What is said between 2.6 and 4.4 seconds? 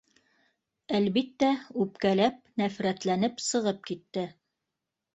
нәфрәтләнеп сығып китте